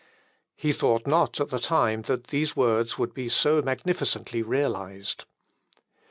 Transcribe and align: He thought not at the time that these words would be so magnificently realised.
He 0.55 0.71
thought 0.71 1.05
not 1.05 1.39
at 1.39 1.51
the 1.51 1.59
time 1.59 2.01
that 2.07 2.29
these 2.29 2.55
words 2.55 2.97
would 2.97 3.13
be 3.13 3.29
so 3.29 3.61
magnificently 3.61 4.41
realised. 4.41 5.25